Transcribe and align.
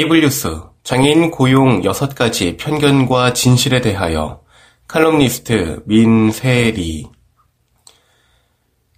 에이블 0.00 0.22
뉴스 0.22 0.62
장애인 0.82 1.30
고용 1.30 1.82
6가지 1.82 2.56
편견과 2.56 3.34
진실에 3.34 3.82
대하여 3.82 4.40
칼럼니스트 4.88 5.82
민세리 5.84 7.06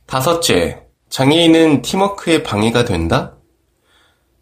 다섯째, 0.06 0.84
장애인은 1.09 1.83
팀워크에 1.83 2.44
방해가 2.44 2.84
된다? 2.84 3.34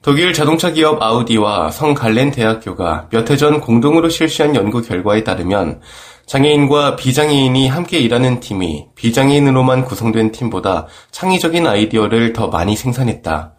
독일 0.02 0.34
자동차 0.34 0.70
기업 0.70 1.00
아우디와 1.02 1.70
성 1.70 1.94
갈렌 1.94 2.30
대학교가 2.30 3.08
몇 3.10 3.30
해 3.30 3.36
전 3.38 3.62
공동으로 3.62 4.10
실시한 4.10 4.54
연구 4.54 4.82
결과에 4.82 5.24
따르면 5.24 5.80
장애인과 6.26 6.96
비장애인이 6.96 7.68
함께 7.68 8.00
일하는 8.00 8.40
팀이 8.40 8.88
비장애인으로만 8.96 9.86
구성된 9.86 10.32
팀보다 10.32 10.88
창의적인 11.10 11.66
아이디어를 11.66 12.34
더 12.34 12.48
많이 12.48 12.76
생산했다. 12.76 13.54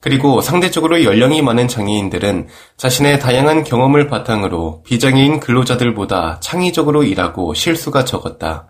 그리고 0.00 0.40
상대적으로 0.40 1.02
연령이 1.02 1.42
많은 1.42 1.66
장애인들은 1.66 2.48
자신의 2.76 3.18
다양한 3.18 3.64
경험을 3.64 4.06
바탕으로 4.06 4.82
비장애인 4.84 5.40
근로자들보다 5.40 6.38
창의적으로 6.40 7.02
일하고 7.02 7.52
실수가 7.54 8.04
적었다. 8.04 8.68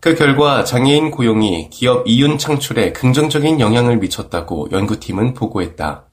그 0.00 0.14
결과 0.14 0.64
장애인 0.64 1.10
고용이 1.10 1.70
기업 1.70 2.06
이윤 2.06 2.38
창출에 2.38 2.92
긍정적인 2.92 3.60
영향을 3.60 3.96
미쳤다고 3.98 4.68
연구팀은 4.72 5.34
보고했다. 5.34 6.04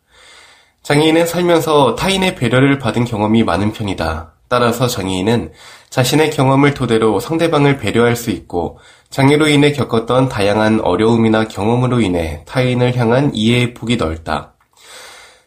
장애인은 0.84 1.26
살면서 1.26 1.96
타인의 1.96 2.36
배려를 2.36 2.80
받은 2.80 3.04
경험이 3.04 3.44
많은 3.44 3.74
편이다. 3.74 4.37
따라서 4.50 4.88
장애인은 4.88 5.52
자신의 5.90 6.32
경험을 6.32 6.74
토대로 6.74 7.20
상대방을 7.20 7.78
배려할 7.78 8.16
수 8.16 8.30
있고 8.30 8.80
장애로 9.10 9.48
인해 9.48 9.72
겪었던 9.72 10.30
다양한 10.30 10.82
어려움이나 10.82 11.46
경험으로 11.48 12.02
인해 12.02 12.44
타인을 12.46 12.96
향한 12.96 13.32
이해의 13.34 13.74
폭이 13.74 13.98
넓다. 13.98 14.54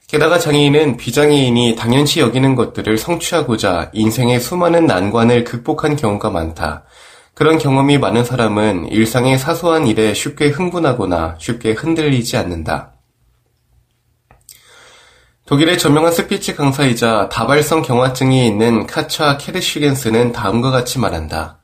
게다가 0.07 0.39
장애인은 0.39 0.97
비장애인이 0.97 1.77
당연시 1.77 2.19
여기는 2.20 2.57
것들을 2.57 2.98
성취하고자 2.98 3.91
인생의 3.92 4.41
수많은 4.41 4.87
난관을 4.87 5.45
극복한 5.45 5.95
경우가 5.95 6.31
많다. 6.31 6.85
그런 7.35 7.59
경험이 7.59 7.97
많은 7.98 8.25
사람은 8.25 8.89
일상의 8.89 9.39
사소한 9.39 9.86
일에 9.86 10.13
쉽게 10.13 10.48
흥분하거나 10.48 11.36
쉽게 11.39 11.73
흔들리지 11.73 12.36
않는다. 12.36 12.95
독일의 15.50 15.78
저명한 15.78 16.12
스피치 16.12 16.55
강사이자 16.55 17.28
다발성 17.28 17.83
경화증이 17.83 18.46
있는 18.46 18.86
카차 18.86 19.36
케르슈겐스는 19.36 20.30
다음과 20.30 20.70
같이 20.70 21.00
말한다. 21.00 21.58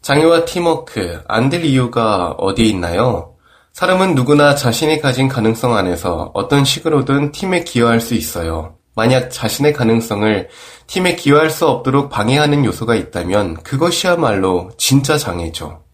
장애와 0.00 0.46
팀워크, 0.46 1.20
안 1.28 1.50
될 1.50 1.66
이유가 1.66 2.30
어디에 2.38 2.64
있나요? 2.64 3.34
사람은 3.74 4.14
누구나 4.14 4.54
자신이 4.54 5.02
가진 5.02 5.28
가능성 5.28 5.76
안에서 5.76 6.30
어떤 6.32 6.64
식으로든 6.64 7.32
팀에 7.32 7.62
기여할 7.62 8.00
수 8.00 8.14
있어요. 8.14 8.76
만약 8.96 9.28
자신의 9.28 9.74
가능성을 9.74 10.48
팀에 10.86 11.14
기여할 11.14 11.50
수 11.50 11.68
없도록 11.68 12.08
방해하는 12.08 12.64
요소가 12.64 12.94
있다면 12.94 13.62
그것이야말로 13.64 14.70
진짜 14.78 15.18
장애죠. 15.18 15.84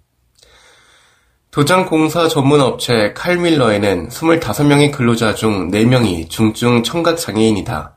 도장공사 1.55 2.27
전문 2.27 2.61
업체 2.61 3.13
칼밀러에는 3.13 4.09
25명의 4.09 4.91
근로자 4.91 5.37
중 5.37 5.71
4명이 5.71 6.29
중증 6.29 6.83
청각 6.83 7.17
장애인이다. 7.17 7.97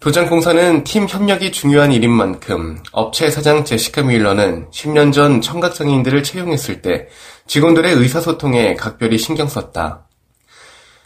도장공사는 0.00 0.84
팀 0.84 1.06
협력이 1.06 1.52
중요한 1.52 1.92
일인 1.92 2.10
만큼 2.10 2.82
업체 2.92 3.28
사장 3.28 3.66
제시카 3.66 4.02
밀러는 4.02 4.70
10년 4.70 5.12
전 5.12 5.42
청각장애인들을 5.42 6.22
채용했을 6.22 6.80
때 6.80 7.08
직원들의 7.46 7.92
의사소통에 7.96 8.76
각별히 8.76 9.18
신경 9.18 9.46
썼다. 9.46 10.06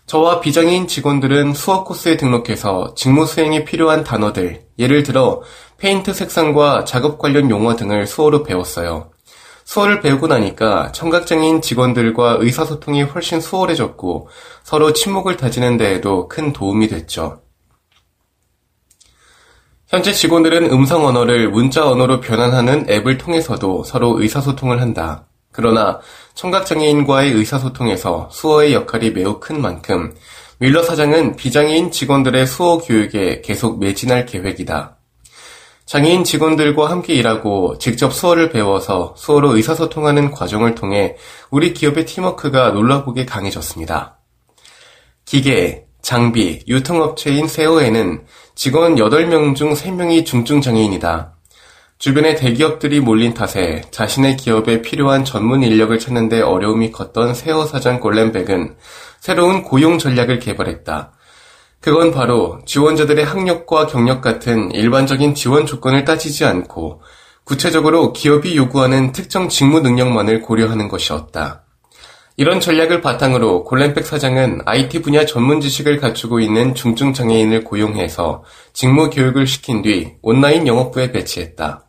저와 0.06 0.38
비장애인 0.38 0.86
직원들은 0.86 1.54
수업 1.54 1.86
코스에 1.86 2.16
등록해서 2.16 2.94
직무 2.94 3.26
수행에 3.26 3.64
필요한 3.64 4.04
단어들, 4.04 4.62
예를 4.78 5.02
들어 5.02 5.42
페인트 5.78 6.12
색상과 6.12 6.84
작업 6.84 7.18
관련 7.18 7.50
용어 7.50 7.74
등을 7.74 8.06
수어로 8.06 8.44
배웠어요. 8.44 9.10
수어를 9.64 10.00
배우고 10.00 10.26
나니까 10.26 10.92
청각장애인 10.92 11.62
직원들과 11.62 12.38
의사소통이 12.40 13.02
훨씬 13.02 13.40
수월해졌고 13.40 14.28
서로 14.62 14.92
침묵을 14.92 15.36
다지는 15.36 15.76
데에도 15.76 16.28
큰 16.28 16.52
도움이 16.52 16.88
됐죠. 16.88 17.40
현재 19.88 20.12
직원들은 20.12 20.70
음성 20.70 21.06
언어를 21.06 21.50
문자 21.50 21.88
언어로 21.88 22.20
변환하는 22.20 22.90
앱을 22.90 23.18
통해서도 23.18 23.84
서로 23.84 24.20
의사소통을 24.20 24.80
한다. 24.80 25.26
그러나 25.52 26.00
청각장애인과의 26.34 27.32
의사소통에서 27.32 28.28
수어의 28.32 28.74
역할이 28.74 29.12
매우 29.12 29.38
큰 29.38 29.60
만큼 29.60 30.14
윌러 30.58 30.82
사장은 30.82 31.36
비장애인 31.36 31.90
직원들의 31.90 32.46
수어 32.46 32.78
교육에 32.78 33.40
계속 33.40 33.78
매진할 33.78 34.26
계획이다. 34.26 34.96
장애인 35.86 36.24
직원들과 36.24 36.90
함께 36.90 37.14
일하고 37.14 37.76
직접 37.78 38.12
수어를 38.12 38.48
배워서 38.50 39.14
수어로 39.18 39.54
의사소통하는 39.56 40.30
과정을 40.30 40.74
통해 40.74 41.16
우리 41.50 41.74
기업의 41.74 42.06
팀워크가 42.06 42.70
놀라보게 42.70 43.26
강해졌습니다. 43.26 44.18
기계, 45.26 45.86
장비, 46.00 46.62
유통업체인 46.68 47.48
세오에는 47.48 48.24
직원 48.54 48.96
8명 48.96 49.54
중 49.56 49.74
3명이 49.74 50.24
중증 50.24 50.60
장애인이다. 50.60 51.34
주변에 51.98 52.34
대기업들이 52.34 53.00
몰린 53.00 53.34
탓에 53.34 53.82
자신의 53.90 54.36
기업에 54.36 54.82
필요한 54.82 55.24
전문 55.24 55.62
인력을 55.62 55.98
찾는데 55.98 56.40
어려움이 56.42 56.92
컸던 56.92 57.34
세오 57.34 57.64
사장 57.64 58.00
골렘백은 58.00 58.76
새로운 59.20 59.62
고용 59.62 59.98
전략을 59.98 60.38
개발했다. 60.38 61.12
그건 61.84 62.12
바로 62.12 62.60
지원자들의 62.64 63.26
학력과 63.26 63.86
경력 63.86 64.22
같은 64.22 64.70
일반적인 64.70 65.34
지원 65.34 65.66
조건을 65.66 66.06
따지지 66.06 66.46
않고 66.46 67.02
구체적으로 67.44 68.14
기업이 68.14 68.56
요구하는 68.56 69.12
특정 69.12 69.50
직무 69.50 69.80
능력만을 69.80 70.40
고려하는 70.40 70.88
것이었다. 70.88 71.64
이런 72.38 72.60
전략을 72.60 73.02
바탕으로 73.02 73.64
골렘백 73.64 74.06
사장은 74.06 74.62
IT 74.64 75.02
분야 75.02 75.26
전문 75.26 75.60
지식을 75.60 76.00
갖추고 76.00 76.40
있는 76.40 76.74
중증 76.74 77.12
장애인을 77.12 77.64
고용해서 77.64 78.44
직무 78.72 79.10
교육을 79.10 79.46
시킨 79.46 79.82
뒤 79.82 80.14
온라인 80.22 80.66
영업부에 80.66 81.12
배치했다. 81.12 81.84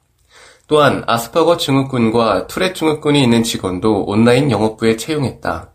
또한 0.68 1.06
아스퍼거 1.08 1.56
증후군과 1.56 2.48
투렛 2.48 2.76
증후군이 2.76 3.24
있는 3.24 3.44
직원도 3.44 4.04
온라인 4.08 4.52
영업부에 4.52 4.98
채용했다. 4.98 5.72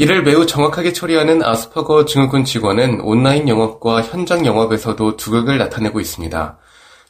이를 0.00 0.22
매우 0.22 0.46
정확하게 0.46 0.92
처리하는 0.92 1.42
아스퍼거 1.42 2.04
증후군 2.04 2.44
직원은 2.44 3.00
온라인 3.00 3.48
영업과 3.48 4.00
현장 4.00 4.46
영업에서도 4.46 5.16
두각을 5.16 5.58
나타내고 5.58 5.98
있습니다. 5.98 6.56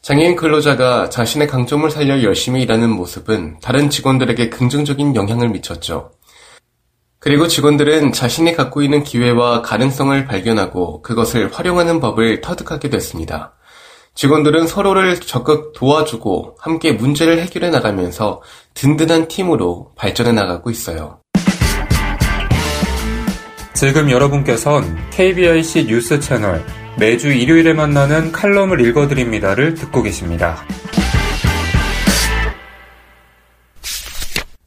장애인 0.01 0.35
근로자가 0.35 1.11
자신의 1.11 1.47
강점을 1.47 1.87
살려 1.91 2.23
열심히 2.23 2.63
일하는 2.63 2.89
모습은 2.89 3.59
다른 3.61 3.91
직원들에게 3.91 4.49
긍정적인 4.49 5.15
영향을 5.15 5.49
미쳤죠. 5.49 6.13
그리고 7.19 7.47
직원들은 7.47 8.11
자신이 8.11 8.55
갖고 8.55 8.81
있는 8.81 9.03
기회와 9.03 9.61
가능성을 9.61 10.25
발견하고 10.25 11.03
그것을 11.03 11.53
활용하는 11.53 11.99
법을 11.99 12.41
터득하게 12.41 12.89
됐습니다. 12.89 13.53
직원들은 14.15 14.65
서로를 14.65 15.19
적극 15.19 15.73
도와주고 15.73 16.57
함께 16.57 16.93
문제를 16.93 17.39
해결해 17.39 17.69
나가면서 17.69 18.41
든든한 18.73 19.27
팀으로 19.27 19.91
발전해 19.95 20.31
나가고 20.31 20.71
있어요. 20.71 21.18
지금 23.73 24.09
여러분께선 24.11 25.09
KBIC 25.11 25.85
뉴스 25.85 26.19
채널 26.19 26.65
매주 26.97 27.29
일요일에 27.29 27.73
만나는 27.73 28.31
칼럼을 28.31 28.81
읽어드립니다를 28.81 29.75
듣고 29.75 30.01
계십니다. 30.01 30.57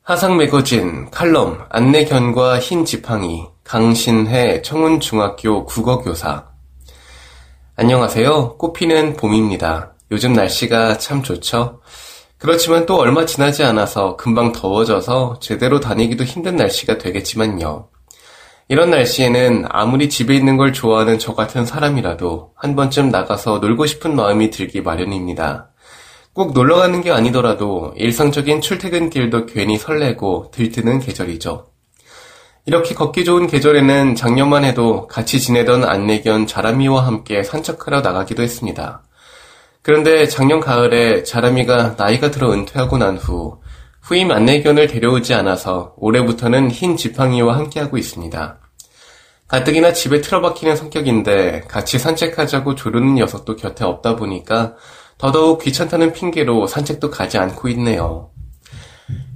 하상 0.02 0.37
매거진 0.37 1.10
칼럼 1.10 1.64
안내견과 1.69 2.58
흰 2.58 2.84
지팡이 2.84 3.46
강신혜 3.64 4.62
청운중학교 4.62 5.66
국어교사 5.66 6.49
안녕하세요. 7.76 8.56
꽃피는 8.58 9.16
봄입니다. 9.16 9.94
요즘 10.10 10.32
날씨가 10.32 10.99
참 10.99 11.22
좋죠? 11.22 11.81
그렇지만 12.38 12.87
또 12.87 12.96
얼마 12.99 13.25
지나지 13.25 13.62
않아서 13.62 14.16
금방 14.16 14.52
더워져서 14.52 15.38
제대로 15.40 15.81
다니기도 15.81 16.25
힘든 16.25 16.56
날씨가 16.56 16.99
되겠지만요. 16.99 17.92
이런 18.73 18.89
날씨에는 18.89 19.67
아무리 19.69 20.09
집에 20.09 20.35
있는 20.35 20.57
걸 20.57 20.73
좋아하는 20.73 21.19
저 21.19 21.35
같은 21.35 21.67
사람이라도 21.67 22.53
한 22.55 22.75
번쯤 22.75 23.11
나가서 23.11 23.59
놀고 23.59 23.85
싶은 23.85 24.17
마음이 24.17 24.49
들기 24.49 24.81
마련입니다. 24.81 25.69
꼭 26.33 26.55
놀러 26.55 26.77
가는 26.77 27.03
게 27.03 27.11
아니더라도 27.11 27.93
일상적인 27.99 28.63
출퇴근길도 28.63 29.45
괜히 29.45 29.77
설레고 29.77 30.53
들뜨는 30.55 31.01
계절이죠. 31.01 31.67
이렇게 32.65 32.95
걷기 32.95 33.27
좋은 33.27 33.47
계절에는 33.47 34.15
작년만 34.15 34.65
해도 34.65 35.07
같이 35.07 35.39
지내던 35.39 35.85
안내견 35.85 36.47
자라미와 36.47 37.07
함께 37.07 37.43
산책하러 37.43 38.01
나가기도 38.01 38.43
했습니다. 38.43 39.03
그런데 39.83 40.27
작년 40.29 40.61
가을에 40.61 41.25
자라미가 41.25 41.97
나이가 41.99 42.31
들어 42.31 42.51
은퇴하고 42.51 42.97
난 42.97 43.19
후 43.19 43.61
후임 44.01 44.31
안내견을 44.31 44.87
데려오지 44.87 45.35
않아서 45.35 45.93
올해부터는 45.99 46.71
흰 46.71 46.97
지팡이와 46.97 47.57
함께하고 47.59 47.99
있습니다. 47.99 48.62
가뜩이나 49.52 49.93
집에 49.93 50.22
틀어박히는 50.22 50.76
성격인데 50.76 51.64
같이 51.69 51.99
산책하자고 51.99 52.75
조르는 52.75 53.16
녀석도 53.16 53.56
곁에 53.56 53.84
없다 53.84 54.16
보니까 54.16 54.76
더더욱 55.19 55.60
귀찮다는 55.60 56.14
핑계로 56.14 56.66
산책도 56.66 57.10
가지 57.10 57.37
않고 57.37 57.69
있네요. 57.69 58.31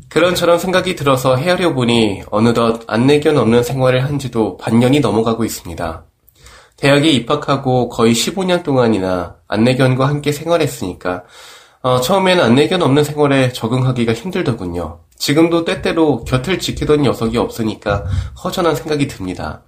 그런저런 0.09 0.59
생각이 0.59 0.97
들어서 0.97 1.37
헤아려 1.37 1.75
보니 1.75 2.23
어느덧 2.31 2.81
안내견 2.87 3.37
없는 3.37 3.63
생활을 3.63 4.05
한 4.05 4.19
지도 4.19 4.57
반년이 4.57 5.01
넘어가고 5.01 5.45
있습니다. 5.45 6.07
대학에 6.79 7.11
입학하고 7.11 7.91
거의 7.91 8.15
15년 8.15 8.63
동안이나 8.63 9.37
안내견과 9.49 10.09
함께 10.09 10.33
생활했으니까 10.33 11.25
어, 11.83 12.01
처음에는 12.01 12.43
안내견 12.43 12.81
없는 12.81 13.05
생활에 13.05 13.53
적응하기가 13.53 14.15
힘들더군요. 14.15 15.01
지금도 15.19 15.67
때때로 15.67 16.25
곁을 16.25 16.59
지키던 16.59 17.03
녀석이 17.03 17.37
없으니까 17.37 18.07
허전한 18.43 18.75
생각이 18.77 19.09
듭니다. 19.09 19.63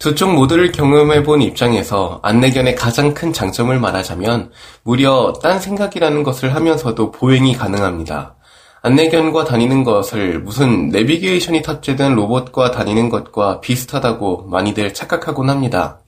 두 0.00 0.14
쪽 0.14 0.32
모두를 0.32 0.72
경험해본 0.72 1.42
입장에서 1.42 2.20
안내견의 2.22 2.74
가장 2.74 3.12
큰 3.12 3.34
장점을 3.34 3.78
말하자면 3.78 4.50
무려 4.82 5.34
딴 5.42 5.60
생각이라는 5.60 6.22
것을 6.22 6.54
하면서도 6.54 7.10
보행이 7.10 7.54
가능합니다. 7.54 8.34
안내견과 8.80 9.44
다니는 9.44 9.84
것을 9.84 10.40
무슨 10.40 10.88
내비게이션이 10.88 11.60
탑재된 11.60 12.14
로봇과 12.14 12.70
다니는 12.70 13.10
것과 13.10 13.60
비슷하다고 13.60 14.46
많이들 14.46 14.94
착각하곤 14.94 15.50
합니다. 15.50 16.00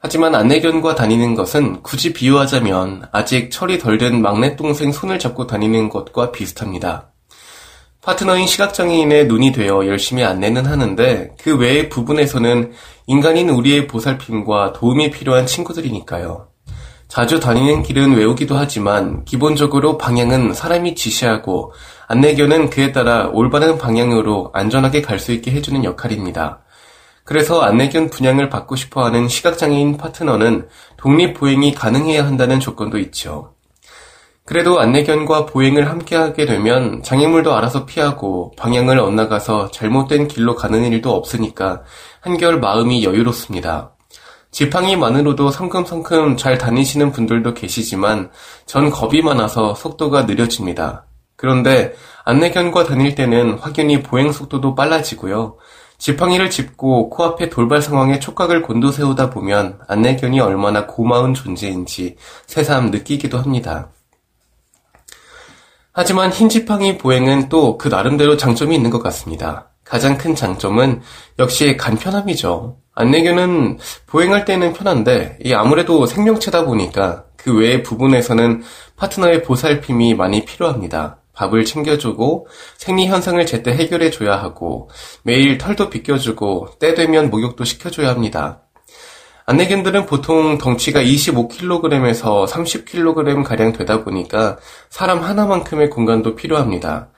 하지만 0.00 0.34
안내견과 0.34 0.96
다니는 0.96 1.36
것은 1.36 1.84
굳이 1.84 2.12
비유하자면 2.12 3.10
아직 3.12 3.52
철이 3.52 3.78
덜 3.78 3.98
된 3.98 4.22
막내 4.22 4.56
동생 4.56 4.90
손을 4.90 5.20
잡고 5.20 5.46
다니는 5.46 5.88
것과 5.88 6.32
비슷합니다. 6.32 7.09
파트너인 8.02 8.46
시각장애인의 8.46 9.26
눈이 9.26 9.52
되어 9.52 9.86
열심히 9.86 10.24
안내는 10.24 10.64
하는데 10.64 11.34
그 11.38 11.56
외의 11.56 11.90
부분에서는 11.90 12.72
인간인 13.06 13.50
우리의 13.50 13.86
보살핌과 13.86 14.72
도움이 14.72 15.10
필요한 15.10 15.46
친구들이니까요. 15.46 16.48
자주 17.08 17.40
다니는 17.40 17.82
길은 17.82 18.14
외우기도 18.14 18.56
하지만 18.56 19.24
기본적으로 19.24 19.98
방향은 19.98 20.54
사람이 20.54 20.94
지시하고 20.94 21.72
안내견은 22.08 22.70
그에 22.70 22.92
따라 22.92 23.28
올바른 23.32 23.76
방향으로 23.76 24.50
안전하게 24.54 25.02
갈 25.02 25.18
수 25.18 25.32
있게 25.32 25.50
해주는 25.50 25.84
역할입니다. 25.84 26.62
그래서 27.24 27.60
안내견 27.60 28.08
분양을 28.08 28.48
받고 28.48 28.76
싶어 28.76 29.04
하는 29.04 29.28
시각장애인 29.28 29.98
파트너는 29.98 30.68
독립보행이 30.96 31.74
가능해야 31.74 32.24
한다는 32.24 32.60
조건도 32.60 32.98
있죠. 32.98 33.54
그래도 34.44 34.80
안내견과 34.80 35.46
보행을 35.46 35.88
함께 35.88 36.16
하게 36.16 36.44
되면 36.44 37.02
장애물도 37.02 37.54
알아서 37.54 37.86
피하고 37.86 38.52
방향을 38.56 38.98
엇나가서 38.98 39.70
잘못된 39.70 40.28
길로 40.28 40.56
가는 40.56 40.82
일도 40.84 41.14
없으니까 41.14 41.82
한결 42.20 42.58
마음이 42.58 43.04
여유롭습니다. 43.04 43.94
지팡이만으로도 44.50 45.50
성큼성큼 45.50 46.36
잘 46.36 46.58
다니시는 46.58 47.12
분들도 47.12 47.54
계시지만 47.54 48.30
전 48.66 48.90
겁이 48.90 49.22
많아서 49.22 49.74
속도가 49.74 50.24
느려집니다. 50.24 51.06
그런데 51.36 51.94
안내견과 52.24 52.84
다닐 52.84 53.14
때는 53.14 53.58
확연히 53.60 54.02
보행 54.02 54.32
속도도 54.32 54.74
빨라지고요. 54.74 55.56
지팡이를 55.98 56.50
짚고 56.50 57.10
코앞에 57.10 57.50
돌발 57.50 57.82
상황에 57.82 58.18
촉각을 58.18 58.62
곤두세우다 58.62 59.30
보면 59.30 59.78
안내견이 59.86 60.40
얼마나 60.40 60.86
고마운 60.86 61.34
존재인지 61.34 62.16
새삼 62.46 62.90
느끼기도 62.90 63.38
합니다. 63.38 63.90
하지만 65.92 66.30
흰 66.32 66.48
지팡이 66.48 66.98
보행은 66.98 67.48
또 67.48 67.76
그 67.78 67.88
나름대로 67.88 68.36
장점이 68.36 68.74
있는 68.74 68.90
것 68.90 69.02
같습니다. 69.02 69.70
가장 69.84 70.16
큰 70.18 70.34
장점은 70.34 71.00
역시 71.38 71.76
간편함이죠. 71.76 72.76
안내견은 72.94 73.78
보행할 74.06 74.44
때는 74.44 74.72
편한데 74.72 75.38
아무래도 75.54 76.06
생명체다 76.06 76.64
보니까 76.64 77.24
그 77.36 77.56
외의 77.56 77.82
부분에서는 77.82 78.62
파트너의 78.96 79.42
보살핌이 79.42 80.14
많이 80.14 80.44
필요합니다. 80.44 81.18
밥을 81.32 81.64
챙겨주고 81.64 82.46
생리 82.76 83.06
현상을 83.06 83.44
제때 83.46 83.72
해결해줘야 83.72 84.36
하고 84.36 84.90
매일 85.22 85.56
털도 85.56 85.88
빗겨주고 85.88 86.78
때 86.78 86.94
되면 86.94 87.30
목욕도 87.30 87.64
시켜줘야 87.64 88.10
합니다. 88.10 88.62
안내견들은 89.50 90.06
보통 90.06 90.58
덩치가 90.58 91.02
25kg에서 91.02 92.46
30kg 92.46 93.42
가량 93.42 93.72
되다 93.72 94.04
보니까 94.04 94.58
사람 94.90 95.18
하나만큼의 95.18 95.90
공간도 95.90 96.36
필요합니다. 96.36 97.08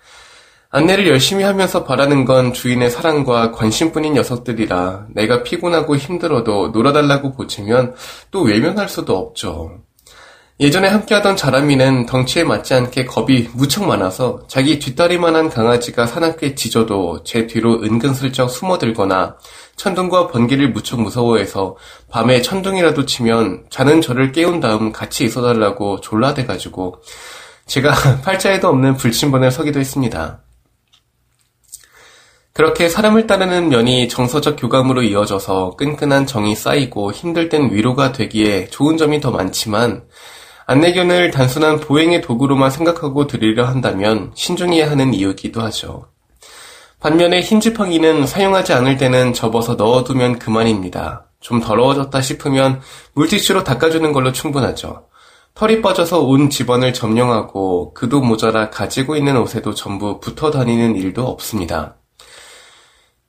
안내를 0.71 1.09
열심히 1.09 1.45
하면서 1.45 1.85
바라는 1.85 2.25
건 2.25 2.55
주인의 2.55 2.91
사랑과 2.91 3.53
관심뿐인 3.53 4.15
녀석들이라 4.15 5.09
내가 5.11 5.43
피곤하고 5.43 5.97
힘들어도 5.97 6.69
놀아달라고 6.69 7.33
보채면 7.33 7.95
또 8.31 8.41
외면할 8.41 8.89
수도 8.89 9.19
없죠. 9.19 9.83
예전에 10.59 10.89
함께하던 10.89 11.37
자라미는 11.37 12.07
덩치에 12.07 12.45
맞지 12.45 12.73
않게 12.73 13.05
겁이 13.05 13.49
무척 13.53 13.85
많아서 13.85 14.45
자기 14.49 14.79
뒷다리만한 14.79 15.51
강아지가 15.51 16.07
사납게 16.07 16.55
짖어도 16.55 17.25
제 17.25 17.47
뒤로 17.47 17.83
은근슬쩍 17.83 18.49
숨어들거나 18.49 19.37
천둥과 19.77 20.29
번개를 20.29 20.71
무척 20.71 21.01
무서워해서 21.01 21.77
밤에 22.11 22.43
천둥이라도 22.43 23.07
치면 23.07 23.65
자는 23.71 24.01
저를 24.01 24.33
깨운 24.33 24.61
다음 24.61 24.93
같이 24.93 25.25
있어달라고 25.25 26.01
졸라대가지고 26.01 27.03
제가 27.67 27.93
팔자에도 28.23 28.69
없는 28.69 28.97
불침번을 28.97 29.51
서기도 29.51 29.81
했습니다. 29.81 30.41
그렇게 32.53 32.91
사람을 32.91 33.27
따르는 33.27 33.71
면이 33.71 34.09
정서적 34.09 34.57
교감으로 34.61 35.03
이어져서 35.03 35.77
끈끈한 35.77 36.27
정이 36.27 36.55
쌓이고 36.55 37.11
힘들 37.13 37.49
땐 37.49 37.73
위로가 37.73 38.13
되기에 38.13 38.67
좋은 38.67 38.99
점이 38.99 39.21
더 39.21 39.31
많지만 39.31 40.05
안내견을 40.67 41.31
단순한 41.31 41.81
보행의 41.81 42.21
도구로만 42.21 42.71
생각하고 42.71 43.27
들이려 43.27 43.65
한다면 43.65 44.33
신중해야 44.35 44.91
하는 44.91 45.15
이유기도 45.15 45.63
하죠. 45.63 46.12
반면에 47.03 47.41
흰 47.41 47.59
지팡이는 47.59 48.29
사용하지 48.29 48.73
않을 48.75 48.97
때는 48.97 49.33
접어서 49.33 49.75
넣어두면 49.75 50.39
그만입니다. 50.39 51.27
좀 51.41 51.61
더러워졌다 51.61 52.21
싶으면 52.21 52.81
물티슈로 53.15 53.65
닦아주는 53.65 54.13
걸로 54.13 54.31
충분하죠. 54.31 55.09
털이 55.55 55.83
빠져서 55.83 56.21
온 56.21 56.49
집안을 56.49 56.93
점령하고 56.93 57.93
그도 57.93 58.21
모자라 58.21 58.71
가지고 58.71 59.17
있는 59.17 59.37
옷에도 59.37 59.75
전부 59.75 60.21
붙어 60.21 60.53
다니는 60.53 60.95
일도 60.95 61.27
없습니다. 61.27 61.97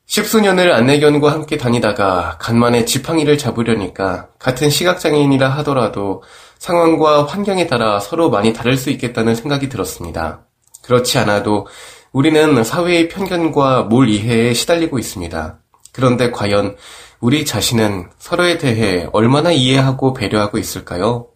십수년을 0.05 0.71
안내견과 0.71 1.31
함께 1.31 1.57
다니다가 1.57 2.37
간만에 2.39 2.85
지팡이를 2.85 3.39
잡으려니까 3.39 4.27
같은 4.37 4.69
시각장애인이라 4.69 5.49
하더라도 5.49 6.21
상황과 6.59 7.25
환경에 7.25 7.65
따라 7.65 7.99
서로 7.99 8.29
많이 8.29 8.53
다를 8.53 8.77
수 8.77 8.91
있겠다는 8.91 9.33
생각이 9.33 9.67
들었습니다. 9.67 10.45
그렇지 10.83 11.17
않아도 11.17 11.65
우리는 12.13 12.63
사회의 12.63 13.09
편견과 13.09 13.83
몰 13.85 14.07
이해에 14.07 14.53
시달리고 14.53 14.99
있습니다. 14.99 15.57
그런데 15.91 16.29
과연 16.29 16.75
우리 17.19 17.43
자신은 17.43 18.09
서로에 18.19 18.59
대해 18.59 19.07
얼마나 19.13 19.51
이해하고 19.51 20.13
배려하고 20.13 20.59
있을까요? 20.59 21.29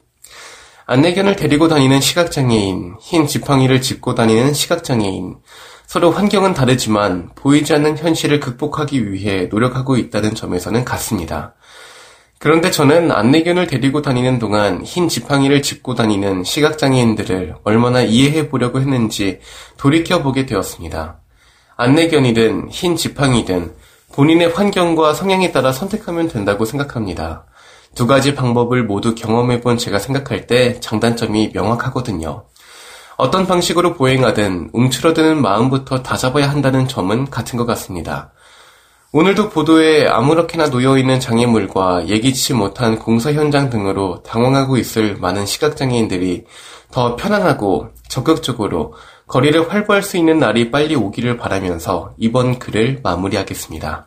안내견을 0.86 1.36
데리고 1.36 1.68
다니는 1.68 2.00
시각장애인, 2.00 2.98
흰 3.02 3.26
지팡이를 3.26 3.82
짚고 3.82 4.14
다니는 4.14 4.54
시각장애인, 4.54 5.38
서로 5.88 6.12
환경은 6.12 6.54
다르지만 6.54 7.32
보이지 7.34 7.74
않는 7.74 7.98
현실을 7.98 8.40
극복하기 8.40 9.12
위해 9.12 9.46
노력하고 9.46 9.98
있다는 9.98 10.36
점에서는 10.36 10.86
같습니다. 10.86 11.56
그런데 12.40 12.70
저는 12.70 13.12
안내견을 13.12 13.68
데리고 13.68 14.02
다니는 14.02 14.38
동안 14.38 14.84
흰 14.84 15.10
지팡이를 15.10 15.62
짚고 15.62 15.96
다니는 15.96 16.44
시각장애인들을 16.44 17.56
얼마나 17.64 18.02
이해해 18.02 18.50
보려고 18.50 18.80
했는지 18.80 19.40
돌이켜 19.78 20.22
보게 20.22 20.46
되었습니다. 20.46 21.20
안내견이든 21.78 22.70
흰 22.70 22.96
지팡이든 22.96 23.74
본인의 24.14 24.50
환경과 24.50 25.14
성향에 25.14 25.52
따라 25.52 25.72
선택하면 25.72 26.28
된다고 26.28 26.66
생각합니다. 26.66 27.46
두 27.96 28.06
가지 28.06 28.36
방법을 28.36 28.84
모두 28.84 29.16
경험해 29.16 29.62
본 29.62 29.78
제가 29.78 29.98
생각할 29.98 30.46
때 30.46 30.80
장단점이 30.80 31.52
명확하거든요. 31.54 32.46
어떤 33.18 33.48
방식으로 33.48 33.96
보행하든 33.96 34.70
움츠러드는 34.74 35.42
마음부터 35.42 36.04
다잡아야 36.04 36.50
한다는 36.50 36.88
점은 36.88 37.32
같은 37.32 37.58
것 37.58 37.66
같습니다. 37.66 38.32
오늘도 39.14 39.50
보도에 39.50 40.06
아무렇게나 40.06 40.68
놓여있는 40.68 41.22
장애물과 41.22 42.08
예기치 42.08 42.54
못한 42.54 43.00
공사 43.00 43.32
현장 43.32 43.70
등으로 43.70 44.22
당황하고 44.24 44.76
있을 44.78 45.16
많은 45.16 45.46
시각장애인들이 45.46 46.44
더 46.92 47.16
편안하고 47.16 47.90
적극적으로 48.10 48.94
거리를 49.28 49.72
활보할 49.72 50.04
수 50.04 50.18
있는 50.18 50.40
날이 50.40 50.72
빨리 50.72 50.96
오기를 50.96 51.38
바라면서 51.38 52.16
이번 52.18 52.60
글을 52.60 53.00
마무리하겠습니다. 53.02 54.07